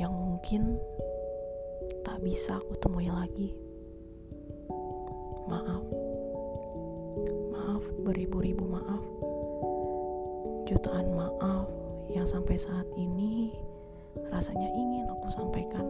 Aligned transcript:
yang 0.00 0.12
mungkin 0.16 0.80
tak 2.00 2.20
bisa 2.24 2.56
aku 2.56 2.72
temui 2.80 3.12
lagi. 3.12 3.52
Maaf, 5.44 5.84
maaf, 7.52 7.82
beribu-ribu 8.06 8.64
maaf, 8.64 9.04
jutaan 10.64 11.12
maaf 11.12 11.68
yang 12.08 12.24
sampai 12.24 12.56
saat 12.56 12.86
ini 12.96 13.52
rasanya 14.32 14.68
ingin 14.72 15.10
aku 15.12 15.28
sampaikan. 15.28 15.84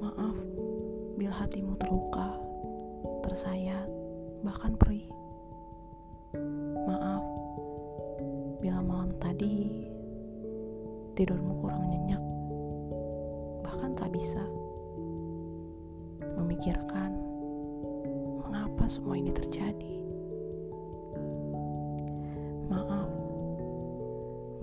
Maaf 0.00 0.36
bila 1.20 1.36
hatimu 1.36 1.76
terluka, 1.76 2.38
tersayat, 3.28 3.88
bahkan 4.40 4.72
perih. 4.78 5.04
Maaf 6.88 7.24
bila 8.62 8.78
malam 8.78 9.10
tadi 9.18 9.91
tidurmu 11.22 11.54
kurang 11.62 11.86
nyenyak, 11.86 12.18
bahkan 13.62 13.94
tak 13.94 14.10
bisa 14.10 14.42
memikirkan 16.34 17.14
mengapa 18.42 18.90
semua 18.90 19.14
ini 19.14 19.30
terjadi. 19.30 20.02
Maaf, 22.66 23.06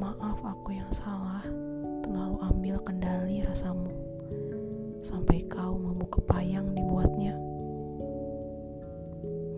maaf 0.03 0.39
aku 0.43 0.75
yang 0.75 0.91
salah 0.91 1.47
terlalu 2.03 2.43
ambil 2.51 2.75
kendali 2.83 3.39
rasamu 3.47 3.95
sampai 4.99 5.39
kau 5.47 5.79
membuka 5.79 6.19
payang 6.27 6.75
dibuatnya. 6.75 7.39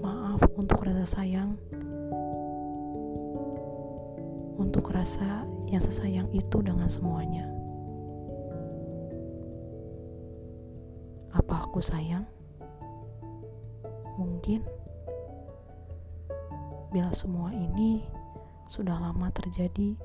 Maaf 0.06 0.46
untuk 0.54 0.86
rasa 0.86 1.18
sayang, 1.18 1.58
untuk 4.62 4.94
rasa 4.94 5.42
yang 5.74 5.82
sesayang 5.82 6.30
itu 6.30 6.62
dengan 6.62 6.86
semuanya. 6.86 7.50
Apa 11.34 11.66
aku 11.66 11.82
sayang? 11.82 12.30
Mungkin 14.22 14.62
bila 16.94 17.10
semua 17.18 17.50
ini 17.50 18.06
sudah 18.70 19.02
lama 19.02 19.34
terjadi, 19.34 19.98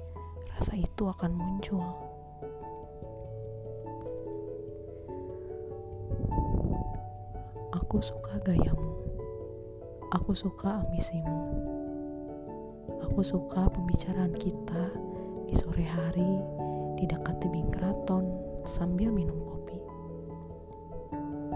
rasa 0.56 0.72
itu 0.72 1.04
akan 1.04 1.36
muncul. 1.36 1.84
Aku 7.76 8.00
suka 8.00 8.40
gayamu. 8.40 8.96
Aku 10.16 10.32
suka 10.32 10.80
ambisimu. 10.80 11.38
Aku 13.06 13.22
suka 13.22 13.70
pembicaraan 13.70 14.34
kita 14.34 14.90
di 15.46 15.54
sore 15.54 15.86
hari 15.86 16.42
di 16.98 17.06
dekat 17.06 17.38
tebing 17.38 17.70
keraton 17.70 18.26
sambil 18.66 19.14
minum 19.14 19.38
kopi. 19.46 19.78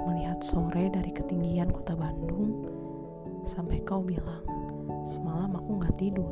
Melihat 0.06 0.38
sore 0.46 0.86
dari 0.94 1.10
ketinggian 1.10 1.74
kota 1.74 1.98
Bandung 1.98 2.70
sampai 3.42 3.82
kau 3.82 3.98
bilang, 3.98 4.46
semalam 5.02 5.58
aku 5.58 5.82
gak 5.82 5.98
tidur 5.98 6.30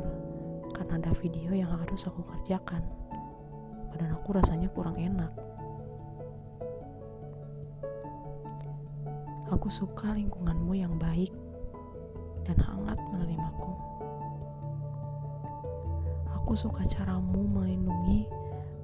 karena 0.71 1.03
ada 1.03 1.11
video 1.19 1.51
yang 1.51 1.67
harus 1.67 2.07
aku 2.07 2.23
kerjakan. 2.23 2.81
Badan 3.91 4.15
aku 4.15 4.39
rasanya 4.39 4.71
kurang 4.71 4.95
enak. 4.95 5.35
Aku 9.51 9.67
suka 9.67 10.15
lingkunganmu 10.15 10.79
yang 10.79 10.95
baik 10.95 11.35
dan 12.47 12.55
hangat 12.63 12.97
menerimaku. 13.11 13.75
Aku 16.49 16.57
suka 16.57 16.81
caramu 16.81 17.45
melindungi 17.45 18.25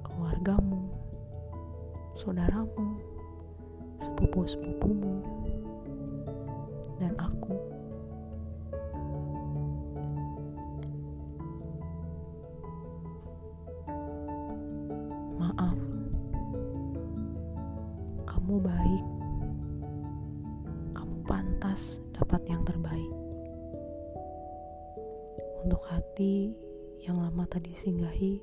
keluargamu, 0.06 0.86
saudaramu, 2.14 2.94
sepupu-sepupumu, 3.98 5.18
dan 7.02 7.10
aku. 7.18 7.58
Maaf, 15.34 15.78
kamu 18.30 18.62
baik. 18.62 19.04
Kamu 20.94 21.16
pantas 21.26 21.98
dapat 22.14 22.46
yang 22.46 22.62
terbaik. 22.62 23.10
Untuk 25.66 25.82
hati 25.90 26.54
yang 27.04 27.20
lama 27.20 27.44
tadi 27.44 27.76
singgahi, 27.76 28.40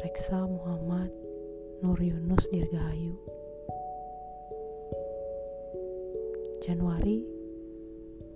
Reksa 0.00 0.48
Muhammad 0.48 1.12
Nur 1.84 2.00
Yunus 2.00 2.48
Dirgahayu. 2.48 3.20
Januari 6.64 7.20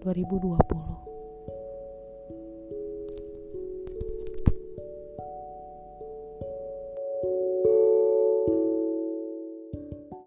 2020 0.04 1.17